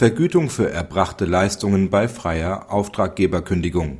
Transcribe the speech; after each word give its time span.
Vergütung 0.00 0.48
für 0.48 0.70
erbrachte 0.70 1.26
Leistungen 1.26 1.90
bei 1.90 2.08
freier 2.08 2.72
Auftraggeberkündigung 2.72 3.98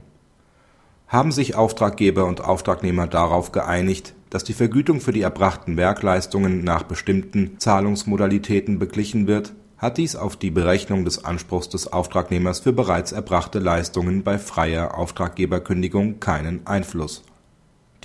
Haben 1.08 1.30
sich 1.30 1.56
Auftraggeber 1.56 2.24
und 2.24 2.40
Auftragnehmer 2.40 3.06
darauf 3.06 3.52
geeinigt, 3.52 4.14
dass 4.30 4.42
die 4.42 4.54
Vergütung 4.54 5.02
für 5.02 5.12
die 5.12 5.20
erbrachten 5.20 5.76
Werkleistungen 5.76 6.64
nach 6.64 6.84
bestimmten 6.84 7.58
Zahlungsmodalitäten 7.58 8.78
beglichen 8.78 9.26
wird, 9.26 9.52
hat 9.76 9.98
dies 9.98 10.16
auf 10.16 10.36
die 10.36 10.50
Berechnung 10.50 11.04
des 11.04 11.22
Anspruchs 11.22 11.68
des 11.68 11.92
Auftragnehmers 11.92 12.60
für 12.60 12.72
bereits 12.72 13.12
erbrachte 13.12 13.58
Leistungen 13.58 14.22
bei 14.22 14.38
freier 14.38 14.96
Auftraggeberkündigung 14.96 16.18
keinen 16.18 16.66
Einfluss. 16.66 17.24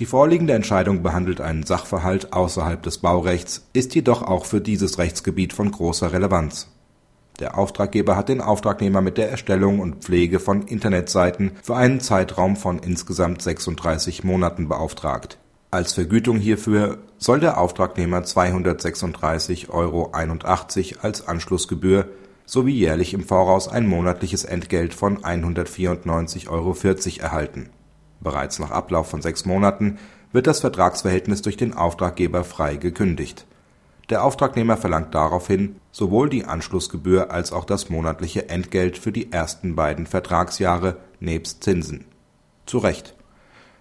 Die 0.00 0.04
vorliegende 0.04 0.52
Entscheidung 0.52 1.02
behandelt 1.02 1.40
einen 1.40 1.62
Sachverhalt 1.62 2.34
außerhalb 2.34 2.82
des 2.82 2.98
Baurechts, 2.98 3.66
ist 3.72 3.94
jedoch 3.94 4.20
auch 4.20 4.44
für 4.44 4.60
dieses 4.60 4.98
Rechtsgebiet 4.98 5.54
von 5.54 5.70
großer 5.70 6.12
Relevanz 6.12 6.68
der 7.38 7.58
Auftraggeber 7.58 8.16
hat 8.16 8.28
den 8.28 8.40
Auftragnehmer 8.40 9.00
mit 9.02 9.18
der 9.18 9.30
Erstellung 9.30 9.80
und 9.80 10.04
Pflege 10.04 10.40
von 10.40 10.62
Internetseiten 10.62 11.52
für 11.62 11.76
einen 11.76 12.00
Zeitraum 12.00 12.56
von 12.56 12.78
insgesamt 12.78 13.42
36 13.42 14.24
Monaten 14.24 14.68
beauftragt. 14.68 15.38
Als 15.70 15.92
Vergütung 15.92 16.38
hierfür 16.38 16.98
soll 17.18 17.40
der 17.40 17.58
Auftragnehmer 17.58 18.20
236,81 18.20 19.68
Euro 19.68 20.12
als 21.02 21.28
Anschlussgebühr 21.28 22.08
sowie 22.46 22.74
jährlich 22.74 23.12
im 23.12 23.24
Voraus 23.24 23.68
ein 23.68 23.86
monatliches 23.86 24.44
Entgelt 24.44 24.94
von 24.94 25.18
194,40 25.18 26.48
Euro 26.48 26.74
erhalten. 27.20 27.70
Bereits 28.20 28.58
nach 28.58 28.70
Ablauf 28.70 29.10
von 29.10 29.20
sechs 29.20 29.44
Monaten 29.44 29.98
wird 30.32 30.46
das 30.46 30.60
Vertragsverhältnis 30.60 31.42
durch 31.42 31.56
den 31.56 31.74
Auftraggeber 31.74 32.44
frei 32.44 32.76
gekündigt 32.76 33.46
der 34.08 34.22
Auftragnehmer 34.22 34.76
verlangt 34.76 35.14
daraufhin 35.14 35.76
sowohl 35.90 36.28
die 36.28 36.44
Anschlussgebühr 36.44 37.30
als 37.32 37.52
auch 37.52 37.64
das 37.64 37.90
monatliche 37.90 38.48
Entgelt 38.48 38.98
für 38.98 39.10
die 39.10 39.32
ersten 39.32 39.74
beiden 39.74 40.06
Vertragsjahre 40.06 40.96
nebst 41.18 41.64
Zinsen. 41.64 42.04
Zu 42.66 42.78
Recht. 42.78 43.14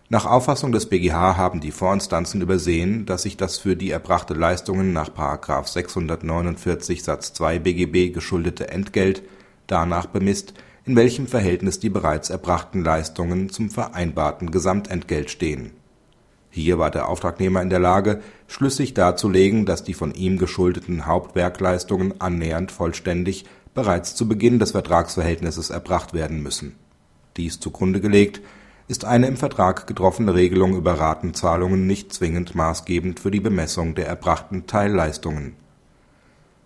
Nach 0.10 0.26
Auffassung 0.26 0.72
des 0.72 0.88
BGH 0.88 1.38
haben 1.38 1.62
die 1.62 1.72
Vorinstanzen 1.72 2.42
übersehen, 2.42 3.06
dass 3.06 3.24
sich 3.24 3.38
das 3.38 3.58
für 3.58 3.76
die 3.76 3.92
erbrachte 3.92 4.34
Leistungen 4.34 4.94
nach§ 4.94 5.10
649 5.68 7.04
Satz 7.04 7.34
2 7.34 7.60
BGB 7.60 8.14
geschuldete 8.14 8.70
Entgelt 8.70 9.24
danach 9.68 10.06
bemisst, 10.06 10.54
in 10.86 10.96
welchem 10.96 11.26
Verhältnis 11.26 11.80
die 11.80 11.90
bereits 11.90 12.30
erbrachten 12.30 12.84
Leistungen 12.84 13.50
zum 13.50 13.72
vereinbarten 13.72 14.52
Gesamtentgelt 14.52 15.32
stehen 15.32 15.72
hier 16.62 16.80
war 16.80 16.90
der 16.90 17.10
Auftragnehmer 17.10 17.62
in 17.62 17.70
der 17.70 17.80
Lage, 17.80 18.22
schlüssig 18.48 18.94
darzulegen, 18.94 19.66
dass 19.66 19.84
die 19.84 19.94
von 19.94 20.14
ihm 20.14 20.38
geschuldeten 20.38 21.06
Hauptwerkleistungen 21.06 22.22
annähernd 22.22 22.72
vollständig 22.72 23.46
bereits 23.74 24.16
zu 24.16 24.26
Beginn 24.26 24.58
des 24.58 24.72
Vertragsverhältnisses 24.72 25.70
erbracht 25.70 26.14
werden 26.14 26.42
müssen. 26.42 26.76
Dies 27.36 27.60
zugrunde 27.60 28.00
gelegt 28.00 28.40
ist 28.88 29.04
eine 29.04 29.28
im 29.28 29.36
Vertrag 29.36 29.86
getroffene 29.86 30.34
Regelung 30.34 30.78
über 30.78 30.94
Ratenzahlungen 30.98 31.88
nicht 31.88 32.14
zwingend 32.14 32.56
maßgebend 32.56 33.20
für 33.20 33.32
die 33.32 33.42
Bemessung 33.42 33.94
der 33.94 34.08
erbrachten 34.08 34.66
Teilleistungen. 34.66 35.58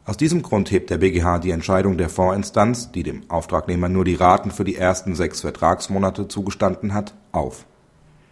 Aus 0.05 0.17
diesem 0.17 0.43
Grund 0.43 0.69
hebt 0.69 0.91
der 0.91 0.99
BGH 0.99 1.39
die 1.39 1.51
Entscheidung 1.51 1.97
der 1.97 2.09
Vorinstanz, 2.09 2.91
die 2.91 3.01
dem 3.03 3.23
Auftragnehmer 3.29 3.89
nur 3.89 4.05
die 4.05 4.15
Raten 4.15 4.51
für 4.51 4.65
die 4.65 4.75
ersten 4.75 5.15
sechs 5.15 5.41
Vertragsmonate 5.41 6.27
zugestanden 6.27 6.93
hat, 6.93 7.15
auf. 7.31 7.65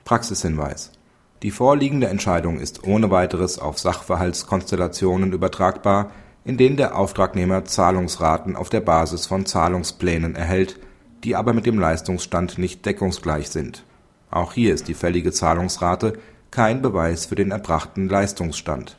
Praxishinweis 0.06 0.92
die 1.44 1.52
vorliegende 1.52 2.08
Entscheidung 2.08 2.60
ist 2.60 2.84
ohne 2.84 3.12
weiteres 3.12 3.60
auf 3.60 3.78
Sachverhaltskonstellationen 3.78 5.34
übertragbar, 5.34 6.12
in 6.44 6.58
denen 6.58 6.78
der 6.78 6.98
Auftragnehmer 6.98 7.66
Zahlungsraten 7.66 8.56
auf 8.56 8.70
der 8.70 8.82
Basis 8.82 9.28
von 9.28 9.46
Zahlungsplänen 9.46 10.36
erhält, 10.36 10.80
die 11.24 11.36
aber 11.36 11.54
mit 11.54 11.66
dem 11.66 11.78
Leistungsstand 11.78 12.58
nicht 12.58 12.86
deckungsgleich 12.86 13.50
sind. 13.50 13.84
Auch 14.32 14.54
hier 14.54 14.74
ist 14.74 14.88
die 14.88 14.94
fällige 14.94 15.32
Zahlungsrate 15.32 16.14
kein 16.52 16.82
Beweis 16.82 17.26
für 17.26 17.36
den 17.36 17.52
erbrachten 17.52 18.10
Leistungsstand 18.10 18.98